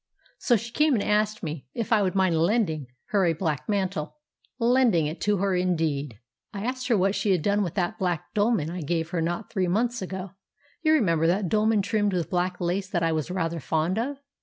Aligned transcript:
So 0.39 0.55
she 0.55 0.71
came 0.71 0.95
and 0.95 1.03
asked 1.03 1.43
me 1.43 1.67
if 1.75 1.93
I 1.93 2.01
would 2.01 2.15
mind 2.15 2.35
lending 2.39 2.87
her 3.09 3.23
a 3.23 3.33
black 3.33 3.69
mantle!—lending 3.69 5.05
it 5.05 5.21
to 5.21 5.37
her 5.37 5.55
indeed! 5.55 6.17
"I 6.51 6.65
asked 6.65 6.87
her 6.87 6.97
what 6.97 7.13
she 7.13 7.29
had 7.31 7.43
done 7.43 7.61
with 7.61 7.75
that 7.75 7.99
black 7.99 8.33
dolman 8.33 8.71
I 8.71 8.81
gave 8.81 9.11
her 9.11 9.21
not 9.21 9.51
three 9.51 9.67
months 9.67 10.01
ago—you 10.01 10.91
remember 10.91 11.27
that 11.27 11.49
dolman 11.49 11.83
trimmed 11.83 12.13
with 12.13 12.31
black 12.31 12.59
lace 12.59 12.89
that 12.89 13.03
I 13.03 13.11
was 13.11 13.29
rather 13.29 13.59
fond 13.59 13.99
of? 13.99 14.17